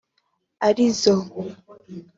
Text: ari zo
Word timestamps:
ari 0.67 0.85
zo 1.01 1.13